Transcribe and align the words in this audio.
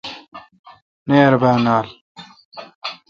نیر 1.09 1.33
با 1.41 1.51
نال۔ 1.65 1.87